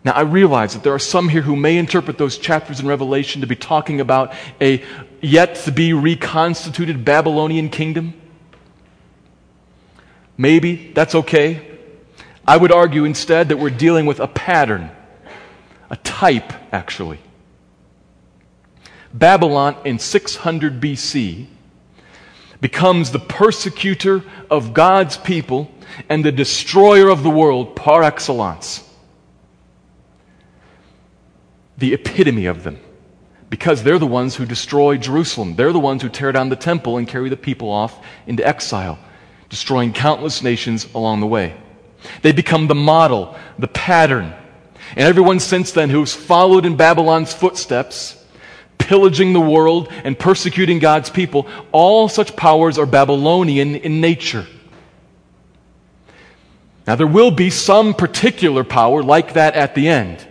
[0.09, 3.43] Now, I realize that there are some here who may interpret those chapters in Revelation
[3.43, 4.83] to be talking about a
[5.21, 8.15] yet to be reconstituted Babylonian kingdom.
[10.39, 11.79] Maybe that's okay.
[12.47, 14.91] I would argue instead that we're dealing with a pattern,
[15.91, 17.19] a type, actually.
[19.13, 21.49] Babylon in 600 BC
[22.63, 25.71] becomes the persecutor of God's people
[26.09, 28.88] and the destroyer of the world par excellence.
[31.79, 32.79] The epitome of them.
[33.49, 35.57] Because they're the ones who destroy Jerusalem.
[35.57, 38.99] They're the ones who tear down the temple and carry the people off into exile,
[39.49, 41.57] destroying countless nations along the way.
[42.21, 44.35] They become the model, the pattern.
[44.91, 48.17] And everyone since then who's followed in Babylon's footsteps
[48.79, 54.47] pillaging the world and persecuting God's people, all such powers are Babylonian in nature.
[56.87, 60.27] Now, there will be some particular power like that at the end.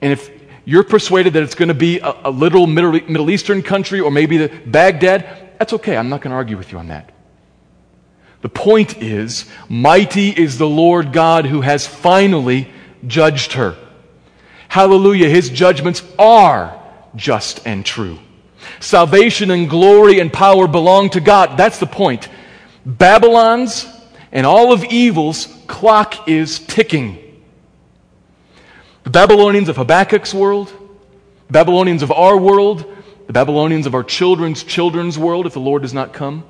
[0.00, 0.30] And if
[0.64, 4.10] you're persuaded that it's going to be a, a little Middle, Middle Eastern country or
[4.10, 5.96] maybe the Baghdad, that's okay.
[5.96, 7.12] I'm not going to argue with you on that.
[8.42, 12.70] The point is, mighty is the Lord God who has finally
[13.06, 13.76] judged her.
[14.68, 15.28] Hallelujah.
[15.28, 16.80] His judgments are
[17.14, 18.18] just and true.
[18.80, 21.56] Salvation and glory and power belong to God.
[21.56, 22.28] That's the point.
[22.84, 23.86] Babylon's
[24.32, 27.25] and all of evil's clock is ticking.
[29.06, 30.72] The Babylonians of Habakkuk's world,
[31.46, 32.92] the Babylonians of our world,
[33.28, 36.42] the Babylonians of our children's children's world, if the Lord does not come.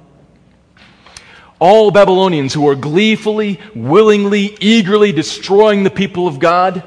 [1.59, 6.83] All Babylonians who are gleefully, willingly, eagerly destroying the people of God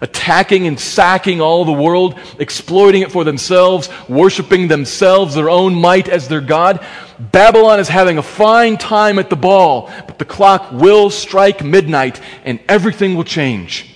[0.00, 6.08] attacking and sacking all the world, exploiting it for themselves, worshiping themselves, their own might
[6.08, 6.84] as their God.
[7.18, 12.20] Babylon is having a fine time at the ball, but the clock will strike midnight
[12.44, 13.95] and everything will change.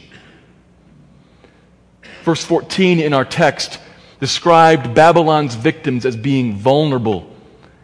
[2.30, 3.80] Verse 14 in our text
[4.20, 7.28] described Babylon's victims as being vulnerable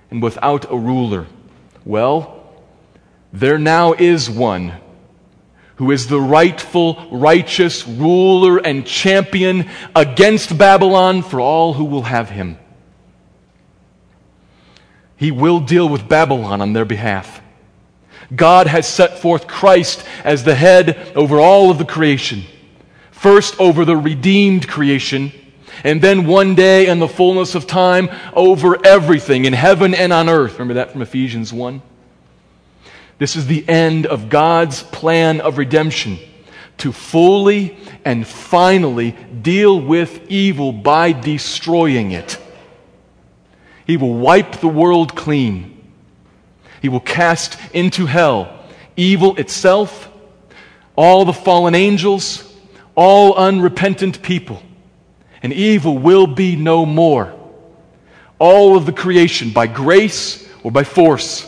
[0.09, 1.27] and without a ruler.
[1.85, 2.47] Well,
[3.33, 4.75] there now is one
[5.75, 12.31] who is the rightful, righteous ruler and champion against Babylon for all who will have
[12.31, 12.57] him.
[15.17, 17.43] He will deal with Babylon on their behalf.
[18.33, 22.45] God has set forth Christ as the head over all of the creation.
[23.27, 25.33] First over the redeemed creation,
[25.83, 30.29] and then one day in the fullness of time over everything in heaven and on
[30.29, 30.53] earth.
[30.53, 31.83] Remember that from Ephesians 1?
[33.19, 36.21] This is the end of God's plan of redemption
[36.79, 39.11] to fully and finally
[39.43, 42.39] deal with evil by destroying it.
[43.89, 45.85] He will wipe the world clean.
[46.81, 48.57] He will cast into hell
[48.95, 50.12] evil itself,
[50.95, 52.46] all the fallen angels,
[52.97, 54.63] all unrepentant people.
[55.43, 57.33] And evil will be no more.
[58.39, 61.47] All of the creation, by grace or by force,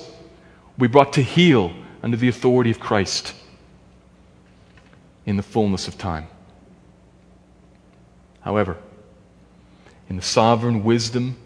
[0.79, 3.35] we brought to heel under the authority of Christ
[5.27, 6.29] in the fullness of time.
[8.41, 8.77] However,
[10.09, 11.37] in the sovereign wisdom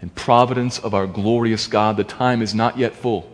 [0.00, 3.30] and providence of our glorious God, the time is not yet full.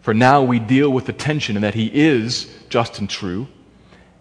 [0.00, 3.46] For now we deal with the tension in that He is just and true.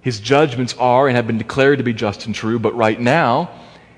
[0.08, 3.50] His judgments are and have been declared to be just and true, but right now,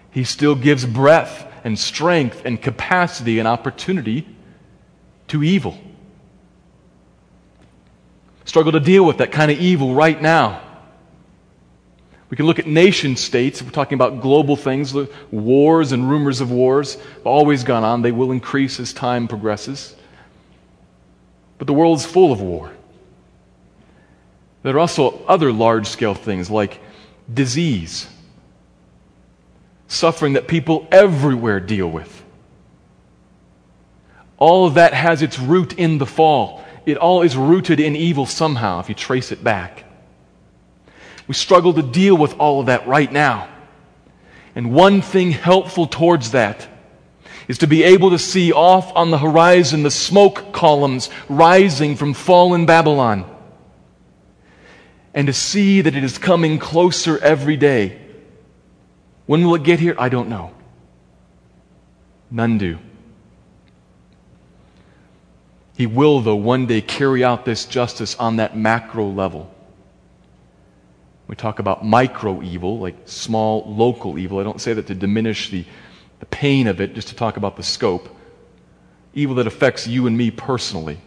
[0.09, 4.27] He still gives breath and strength and capacity and opportunity
[5.27, 5.77] to evil.
[8.43, 10.63] Struggle to deal with that kind of evil right now.
[12.31, 13.61] We can look at nation states.
[13.61, 14.95] We're talking about global things,
[15.29, 18.01] wars and rumors of wars have always gone on.
[18.01, 19.95] They will increase as time progresses.
[21.59, 22.71] But the world is full of war.
[24.63, 26.81] There are also other large scale things like
[27.33, 28.07] disease,
[29.87, 32.23] suffering that people everywhere deal with.
[34.37, 36.63] All of that has its root in the fall.
[36.85, 39.85] It all is rooted in evil somehow, if you trace it back.
[41.27, 43.49] We struggle to deal with all of that right now.
[44.55, 46.67] And one thing helpful towards that
[47.47, 52.13] is to be able to see off on the horizon the smoke columns rising from
[52.13, 53.29] fallen Babylon.
[55.13, 57.99] And to see that it is coming closer every day.
[59.25, 59.95] When will it get here?
[59.97, 60.51] I don't know.
[62.31, 62.77] None do.
[65.75, 69.53] He will, though, one day carry out this justice on that macro level.
[71.27, 74.39] We talk about micro evil, like small local evil.
[74.39, 75.63] I don't say that to diminish the,
[76.19, 78.09] the pain of it, just to talk about the scope.
[79.13, 80.99] Evil that affects you and me personally.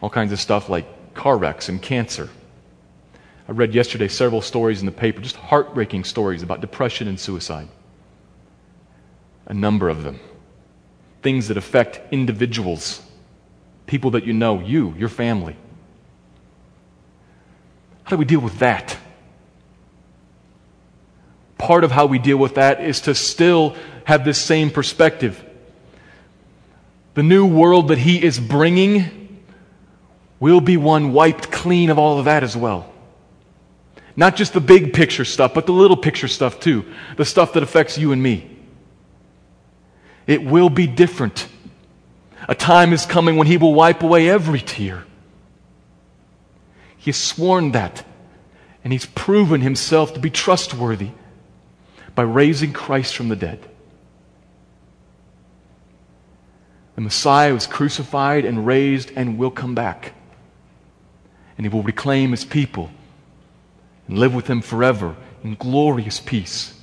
[0.00, 2.28] All kinds of stuff like car wrecks and cancer.
[3.48, 7.68] I read yesterday several stories in the paper, just heartbreaking stories about depression and suicide.
[9.46, 10.18] A number of them.
[11.22, 13.02] Things that affect individuals,
[13.86, 15.56] people that you know, you, your family.
[18.04, 18.96] How do we deal with that?
[21.58, 25.42] Part of how we deal with that is to still have this same perspective.
[27.14, 29.23] The new world that He is bringing
[30.44, 32.92] will be one wiped clean of all of that as well.
[34.14, 36.84] Not just the big picture stuff, but the little picture stuff too.
[37.16, 38.50] The stuff that affects you and me.
[40.26, 41.48] It will be different.
[42.46, 45.06] A time is coming when He will wipe away every tear.
[46.98, 48.04] He has sworn that,
[48.84, 51.12] and He's proven Himself to be trustworthy
[52.14, 53.66] by raising Christ from the dead.
[56.96, 60.12] The Messiah was crucified and raised and will come back.
[61.56, 62.90] And He will reclaim His people
[64.08, 66.78] and live with them forever in glorious peace.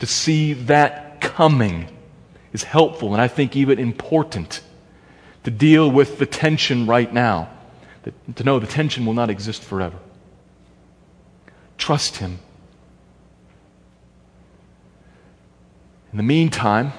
[0.00, 1.88] To see that coming
[2.52, 4.62] is helpful and I think even important
[5.44, 7.48] to deal with the tension right now,
[8.34, 9.96] to know the tension will not exist forever.
[11.78, 12.38] Trust Him.
[16.12, 16.92] In the meantime,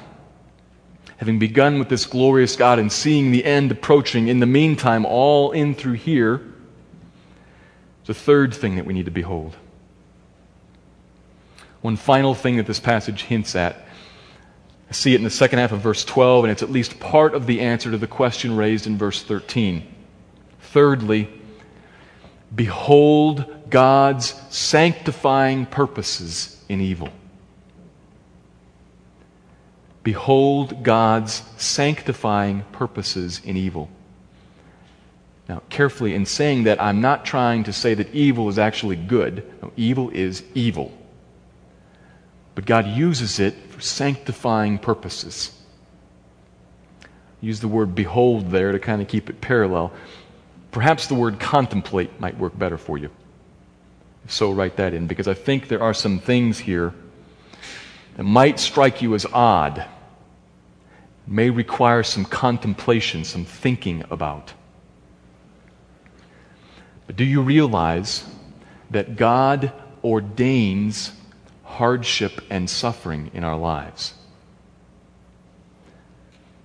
[1.22, 5.51] having begun with this glorious God and seeing the end approaching, in the meantime, all
[5.51, 6.41] in through here,
[8.07, 9.55] the third thing that we need to behold.
[11.82, 13.86] One final thing that this passage hints at.
[14.89, 17.36] I see it in the second half of verse 12, and it's at least part
[17.36, 19.88] of the answer to the question raised in verse 13.
[20.59, 21.30] Thirdly,
[22.55, 27.09] behold God's sanctifying purposes in evil.
[30.03, 33.89] Behold God's sanctifying purposes in evil.
[35.47, 39.43] Now, carefully, in saying that, I'm not trying to say that evil is actually good.
[39.61, 40.97] No, evil is evil.
[42.55, 45.51] But God uses it for sanctifying purposes.
[47.41, 49.91] Use the word behold there to kind of keep it parallel.
[50.71, 53.09] Perhaps the word contemplate might work better for you.
[54.23, 56.93] If So write that in, because I think there are some things here
[58.16, 59.86] that might strike you as odd,
[61.28, 64.53] may require some contemplation, some thinking about.
[67.07, 68.24] But do you realize
[68.89, 69.72] that God
[70.03, 71.12] ordains
[71.64, 74.14] hardship and suffering in our lives?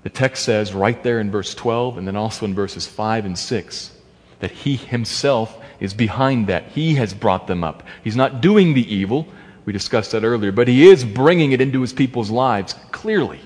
[0.03, 3.37] The text says right there in verse 12 and then also in verses 5 and
[3.37, 3.91] 6
[4.39, 6.69] that He Himself is behind that.
[6.69, 7.83] He has brought them up.
[8.05, 9.27] He's not doing the evil.
[9.67, 13.41] We discussed that earlier, but He is bringing it into His people's lives clearly.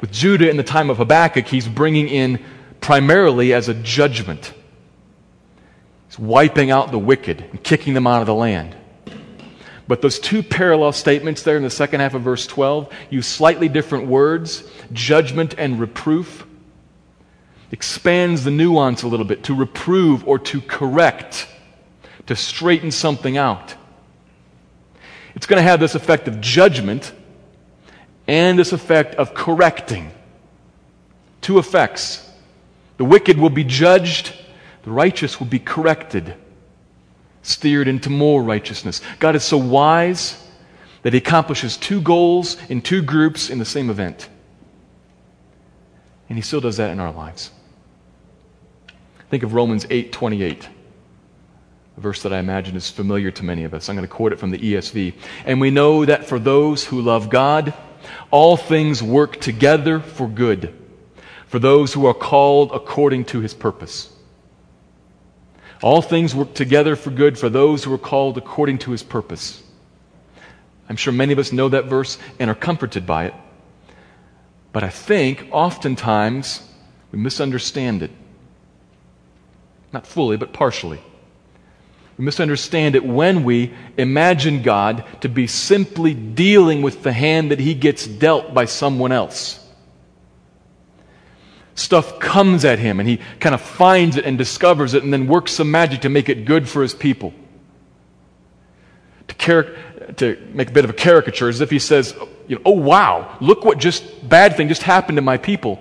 [0.00, 2.42] With Judah in the time of Habakkuk, He's bringing in
[2.80, 4.54] primarily as a judgment
[6.08, 8.74] He's wiping out the wicked and kicking them out of the land.
[9.86, 13.68] But those two parallel statements there in the second half of verse 12 use slightly
[13.68, 16.46] different words judgment and reproof.
[17.70, 21.46] Expands the nuance a little bit to reprove or to correct,
[22.26, 23.74] to straighten something out.
[25.38, 27.12] It's going to have this effect of judgment
[28.26, 30.10] and this effect of correcting.
[31.40, 32.28] Two effects.
[32.96, 34.34] The wicked will be judged
[34.88, 36.34] the righteous will be corrected,
[37.42, 39.00] steered into more righteousness.
[39.18, 40.44] God is so wise
[41.02, 44.28] that He accomplishes two goals in two groups in the same event.
[46.28, 47.50] And He still does that in our lives.
[49.30, 50.68] Think of Romans 8 28
[51.98, 53.88] a verse that I imagine is familiar to many of us.
[53.88, 55.14] I'm going to quote it from the ESV.
[55.44, 57.74] And we know that for those who love God,
[58.30, 60.72] all things work together for good,
[61.48, 64.14] for those who are called according to his purpose.
[65.82, 69.60] All things work together for good for those who are called according to his purpose.
[70.88, 73.34] I'm sure many of us know that verse and are comforted by it.
[74.72, 76.62] But I think oftentimes
[77.10, 78.12] we misunderstand it.
[79.92, 81.00] Not fully, but partially.
[82.18, 87.60] We misunderstand it when we imagine God to be simply dealing with the hand that
[87.60, 89.64] he gets dealt by someone else
[91.78, 95.26] stuff comes at him and he kind of finds it and discovers it and then
[95.26, 97.32] works some magic to make it good for his people.
[99.28, 99.76] To,
[100.16, 102.14] to make a bit of a caricature, as if he says,
[102.48, 105.80] you know, Oh, wow, look what just bad thing just happened to my people.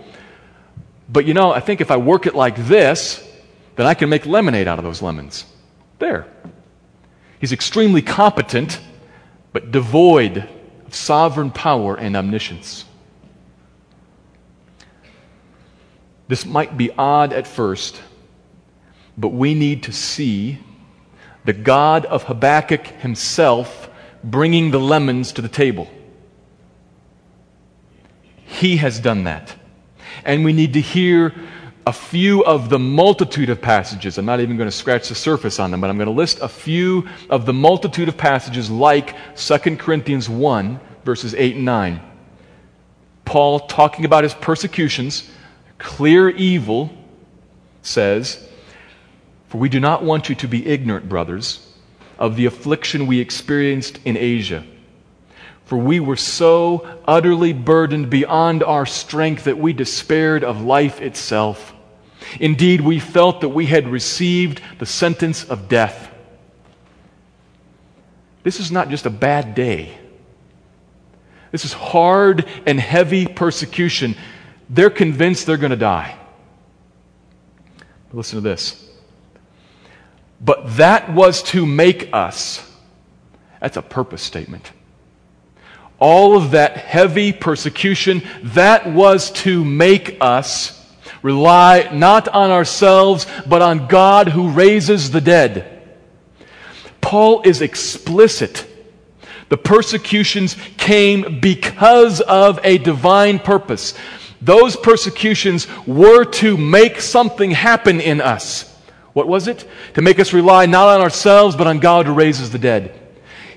[1.10, 3.24] But you know, I think if I work it like this,
[3.76, 5.46] then I can make lemonade out of those lemons.
[6.00, 6.28] There.
[7.40, 8.80] He's extremely competent,
[9.54, 10.50] but devoid
[10.86, 12.86] of sovereign power and omniscience.
[16.28, 18.02] This might be odd at first,
[19.18, 20.60] but we need to see
[21.46, 23.90] the God of Habakkuk himself
[24.24, 25.88] bringing the lemons to the table.
[28.46, 29.56] He has done that.
[30.26, 31.34] And we need to hear
[31.88, 34.18] a few of the multitude of passages.
[34.18, 36.40] I'm not even going to scratch the surface on them, but I'm going to list
[36.42, 42.02] a few of the multitude of passages like 2 Corinthians 1, verses 8 and 9.
[43.24, 45.32] Paul, talking about his persecutions,
[45.78, 46.92] clear evil,
[47.84, 48.46] says,
[49.48, 51.74] For we do not want you to be ignorant, brothers,
[52.20, 54.66] of the affliction we experienced in Asia.
[55.64, 61.76] For we were so utterly burdened beyond our strength that we despaired of life itself.
[62.40, 66.12] Indeed, we felt that we had received the sentence of death.
[68.44, 69.98] This is not just a bad day.
[71.52, 74.16] This is hard and heavy persecution.
[74.70, 76.18] They're convinced they're going to die.
[78.14, 78.90] Listen to this.
[80.40, 82.64] But that was to make us.
[83.60, 84.72] That's a purpose statement.
[86.00, 90.77] All of that heavy persecution, that was to make us
[91.28, 95.84] rely not on ourselves, but on God who raises the dead.
[97.02, 98.66] Paul is explicit.
[99.50, 103.94] The persecutions came because of a divine purpose.
[104.42, 108.74] Those persecutions were to make something happen in us.
[109.12, 109.68] What was it?
[109.96, 112.98] To make us rely not on ourselves, but on God who raises the dead.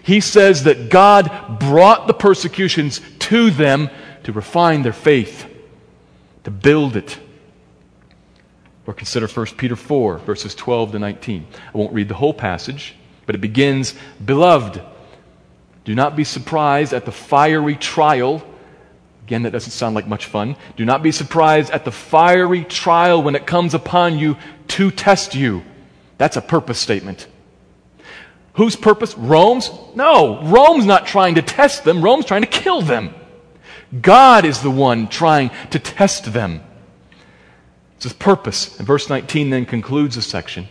[0.03, 3.01] He says that God brought the persecutions
[3.31, 3.91] to them
[4.25, 5.47] to refine their faith,
[6.43, 7.19] to build it.
[8.91, 11.47] Or consider 1 Peter 4, verses 12 to 19.
[11.73, 14.83] I won't read the whole passage, but it begins Beloved,
[15.85, 18.45] do not be surprised at the fiery trial
[19.27, 20.57] Again, that doesn't sound like much fun.
[20.75, 24.37] Do not be surprised at the fiery trial when it comes upon you
[24.67, 25.63] to test you.
[26.19, 27.29] That's a purpose statement.
[28.55, 29.17] Whose purpose?
[29.17, 29.71] Rome's?
[29.95, 33.15] No, Rome's not trying to test them, Rome's trying to kill them.
[34.03, 36.63] God is the one trying to test them.
[38.05, 38.79] It's purpose.
[38.79, 40.69] And verse 19 then concludes the section.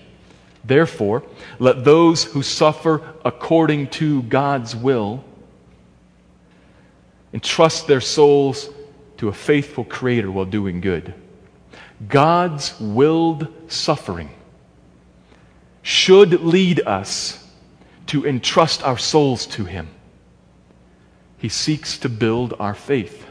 [0.63, 1.23] Therefore,
[1.59, 5.23] let those who suffer according to God's will
[7.31, 8.69] entrust their souls
[9.17, 11.13] to a faithful Creator while doing good.
[12.07, 14.31] God's willed suffering
[15.83, 17.47] should lead us
[18.07, 19.87] to entrust our souls to Him.
[21.37, 23.25] He seeks to build our faith.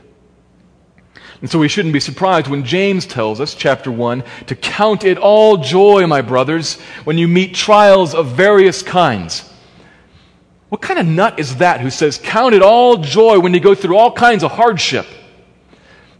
[1.40, 5.18] And so we shouldn't be surprised when James tells us, chapter 1, to count it
[5.18, 9.48] all joy, my brothers, when you meet trials of various kinds
[10.68, 13.74] what kind of nut is that who says, Count it all joy when you go
[13.74, 15.06] through all kinds of hardship?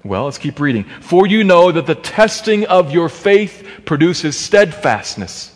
[0.04, 0.84] Well, let's keep reading.
[1.00, 5.54] For you know that the testing of your faith produces steadfastness,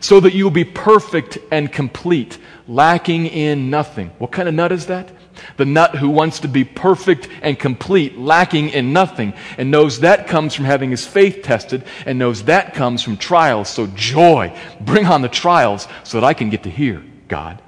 [0.00, 4.10] so that you will be perfect and complete, lacking in nothing.
[4.18, 5.10] What kind of nut is that?
[5.56, 10.26] The nut who wants to be perfect and complete, lacking in nothing, and knows that
[10.26, 13.68] comes from having his faith tested, and knows that comes from trials.
[13.68, 17.60] So, joy, bring on the trials so that I can get to hear God.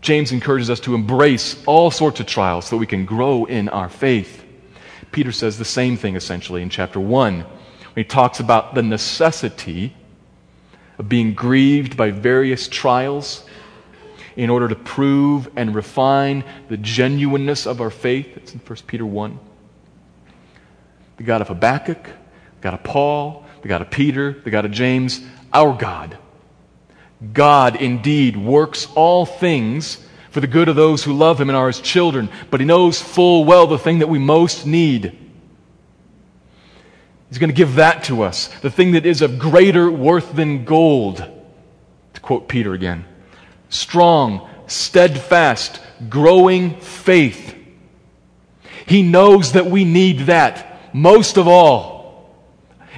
[0.00, 3.68] James encourages us to embrace all sorts of trials so that we can grow in
[3.68, 4.44] our faith.
[5.10, 7.46] Peter says the same thing essentially in chapter 1 when
[7.96, 9.94] he talks about the necessity
[10.98, 13.44] of being grieved by various trials
[14.38, 18.34] in order to prove and refine the genuineness of our faith.
[18.38, 19.38] It's in 1 Peter 1.
[21.18, 24.70] The God of Habakkuk, the God of Paul, the God of Peter, the God of
[24.70, 25.20] James,
[25.52, 26.16] our God
[27.32, 31.66] God indeed works all things for the good of those who love him and are
[31.66, 35.16] his children, but he knows full well the thing that we most need.
[37.28, 40.64] He's going to give that to us, the thing that is of greater worth than
[40.64, 41.24] gold.
[42.14, 43.04] To quote Peter again
[43.68, 47.54] strong, steadfast, growing faith.
[48.86, 51.98] He knows that we need that most of all.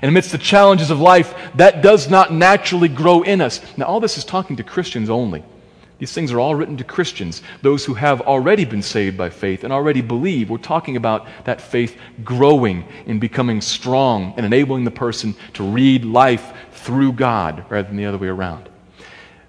[0.02, 3.60] And amidst the challenges of life, that does not naturally grow in us.
[3.76, 5.44] Now, all this is talking to Christians only.
[5.98, 9.64] These things are all written to Christians, those who have already been saved by faith
[9.64, 10.48] and already believe.
[10.48, 16.06] We're talking about that faith growing and becoming strong and enabling the person to read
[16.06, 18.69] life through God rather than the other way around.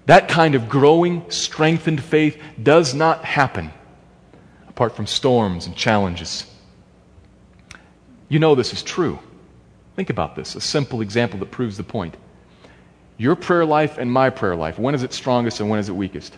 [0.06, 3.72] That kind of growing, strengthened faith does not happen
[4.68, 6.46] apart from storms and challenges.
[8.28, 9.18] You know this is true.
[9.94, 12.16] Think about this a simple example that proves the point.
[13.18, 15.94] Your prayer life and my prayer life, when is it strongest and when is it
[15.94, 16.36] weakest?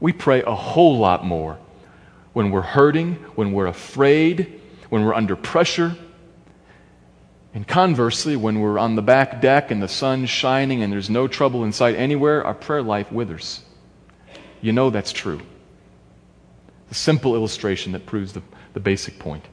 [0.00, 1.58] We pray a whole lot more
[2.32, 5.94] when we're hurting, when we're afraid, when we're under pressure,
[7.52, 11.26] And conversely, when we're on the back deck and the sun's shining and there's no
[11.26, 13.62] trouble in sight anywhere, our prayer life withers.
[14.60, 15.40] You know that's true.
[16.90, 18.42] A simple illustration that proves the,
[18.72, 19.44] the basic point.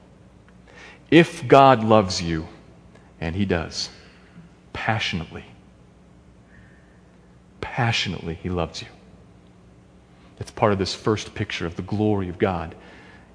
[1.10, 2.46] If God loves you,
[3.20, 3.88] and He does,
[4.72, 5.44] passionately,
[7.60, 8.88] passionately, He loves you.
[10.38, 12.76] It's part of this first picture of the glory of God.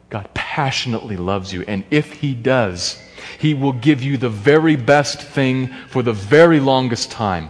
[0.10, 3.02] God passionately loves you, and if He does,
[3.40, 7.50] He will give you the very best thing for the very longest time.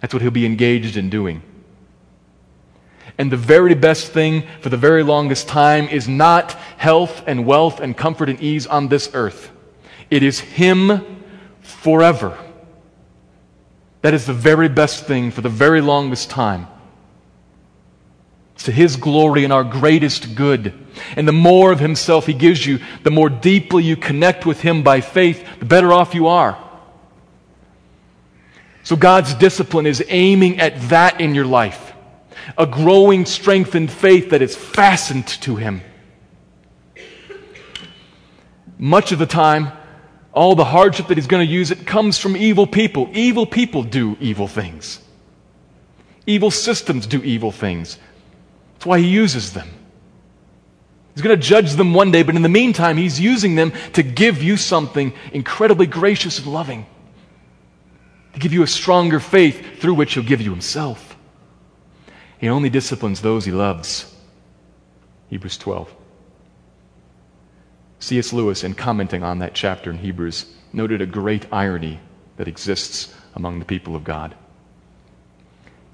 [0.00, 1.42] That's what He'll be engaged in doing.
[3.18, 7.80] And the very best thing for the very longest time is not health and wealth
[7.80, 9.50] and comfort and ease on this earth.
[10.10, 11.22] It is Him
[11.60, 12.38] forever.
[14.02, 16.66] That is the very best thing for the very longest time.
[18.64, 20.74] To His glory and our greatest good.
[21.16, 24.82] And the more of Himself He gives you, the more deeply you connect with Him
[24.82, 26.58] by faith, the better off you are.
[28.82, 31.90] So God's discipline is aiming at that in your life
[32.56, 35.82] a growing strength in faith that is fastened to Him.
[38.78, 39.72] Much of the time,
[40.32, 43.10] all the hardship that He's going to use, it comes from evil people.
[43.12, 45.00] Evil people do evil things.
[46.26, 47.98] Evil systems do evil things.
[48.80, 49.68] That's why He uses them.
[51.14, 54.02] He's going to judge them one day, but in the meantime, He's using them to
[54.02, 56.86] give you something incredibly gracious and loving,
[58.32, 61.14] to give you a stronger faith through which He'll give you Himself.
[62.38, 64.16] He only disciplines those he loves.
[65.28, 65.94] Hebrews 12.
[67.98, 68.32] C.S.
[68.32, 72.00] Lewis, in commenting on that chapter in Hebrews, noted a great irony
[72.38, 74.34] that exists among the people of God.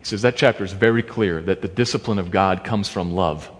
[0.07, 3.51] Says that chapter is very clear that the discipline of God comes from love.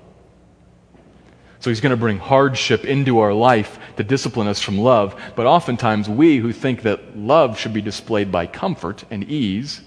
[1.59, 5.21] So he's going to bring hardship into our life to discipline us from love.
[5.35, 9.81] But oftentimes, we who think that love should be displayed by comfort and ease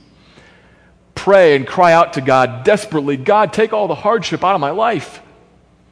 [1.16, 4.72] pray and cry out to God desperately God, take all the hardship out of my
[4.72, 5.22] life.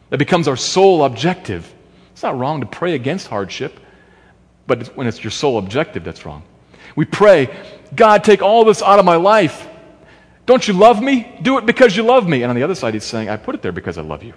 [0.09, 1.73] That becomes our sole objective.
[2.11, 3.79] It's not wrong to pray against hardship,
[4.67, 6.43] but when it's your sole objective, that's wrong.
[6.97, 7.55] We pray,
[7.95, 9.66] God, take all this out of my life.
[10.47, 11.29] Don't you love me?
[11.41, 12.41] Do it because you love me.
[12.41, 14.33] And on the other side, he's saying, I put it there because I love you.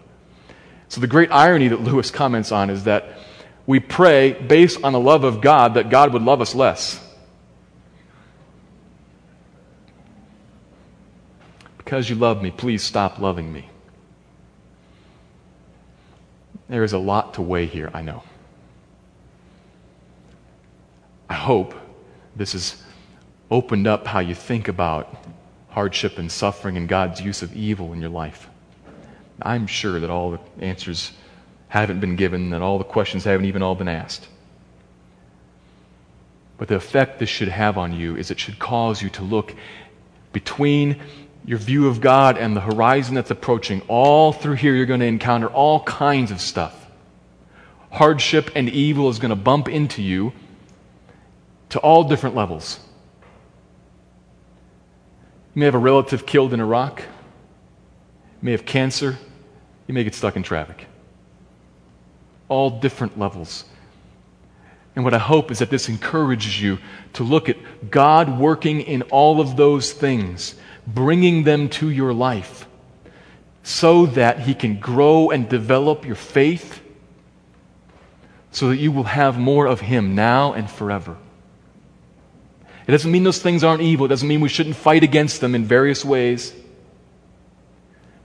[0.89, 3.17] So the great irony that Lewis comments on is that
[3.65, 7.01] we pray based on the love of God that God would love us less.
[11.79, 13.71] Because you love me, please stop loving me.
[16.69, 18.25] There is a lot to weigh here, I know.
[21.29, 21.77] I hope
[22.35, 22.83] this has
[23.49, 25.17] opened up how you think about
[25.71, 28.49] hardship and suffering and God's use of evil in your life.
[29.43, 31.13] I'm sure that all the answers
[31.69, 34.29] haven't been given, that all the questions haven't even all been asked.
[36.59, 39.55] But the effect this should have on you is it should cause you to look
[40.33, 41.01] between
[41.47, 45.07] your view of God and the horizon that's approaching, all through here, you're going to
[45.07, 46.87] encounter all kinds of stuff.
[47.91, 50.33] Hardship and evil is going to bump into you
[51.71, 52.79] to all different levels.
[55.55, 57.01] You may have a relative killed in Iraq.
[57.01, 57.07] You
[58.43, 59.19] may have cancer.
[59.87, 60.87] You may get stuck in traffic.
[62.49, 63.65] All different levels.
[64.95, 66.79] And what I hope is that this encourages you
[67.15, 67.57] to look at
[67.91, 70.55] God working in all of those things
[70.87, 72.67] bringing them to your life
[73.63, 76.81] so that He can grow and develop your faith
[78.53, 81.17] so that you will have more of Him now and forever.
[82.91, 84.07] It doesn't mean those things aren't evil.
[84.07, 86.53] It doesn't mean we shouldn't fight against them in various ways.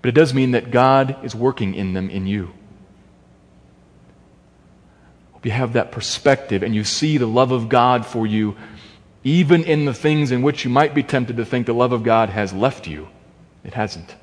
[0.01, 2.51] But it does mean that God is working in them in you.
[5.33, 8.57] Hope you have that perspective and you see the love of God for you
[9.23, 12.01] even in the things in which you might be tempted to think the love of
[12.01, 13.07] God has left you.
[13.63, 14.15] It hasn't.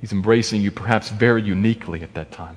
[0.00, 2.56] He's embracing you perhaps very uniquely at that time.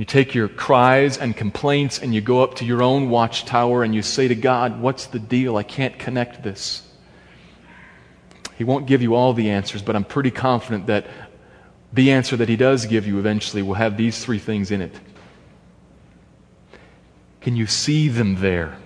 [0.00, 3.94] You take your cries and complaints and you go up to your own watchtower and
[3.94, 5.58] you say to God, What's the deal?
[5.58, 6.88] I can't connect this.
[8.56, 11.06] He won't give you all the answers, but I'm pretty confident that
[11.92, 14.98] the answer that He does give you eventually will have these three things in it.
[17.42, 18.78] Can you see them there?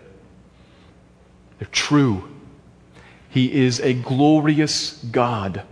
[1.60, 2.28] They're true.
[3.28, 5.62] He is a glorious God.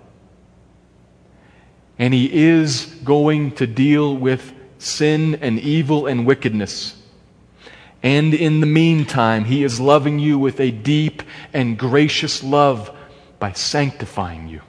[1.99, 6.97] And He is going to deal with sin and evil and wickedness.
[8.03, 11.23] And in the meantime, He is loving you with a deep
[11.53, 12.95] and gracious love
[13.39, 14.61] by sanctifying you.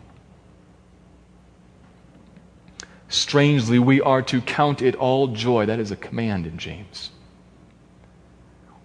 [3.07, 5.65] Strangely, we are to count it all joy.
[5.65, 7.11] That is a command in James.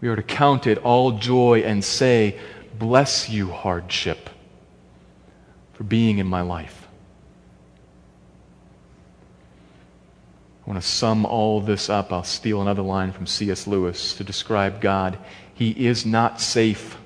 [0.00, 2.38] We are to count it all joy and say,
[2.78, 4.30] Bless you, hardship,
[5.72, 6.87] for being in my life.
[10.68, 12.12] I want to sum all this up.
[12.12, 13.66] I'll steal another line from C.S.
[13.66, 15.16] Lewis to describe God.
[15.54, 16.98] He is not safe.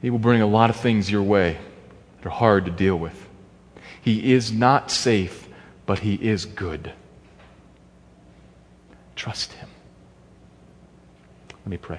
[0.00, 1.58] He will bring a lot of things your way
[2.18, 3.28] that are hard to deal with.
[4.00, 5.48] He is not safe,
[5.86, 6.92] but He is good.
[9.16, 9.68] Trust Him.
[11.50, 11.98] Let me pray.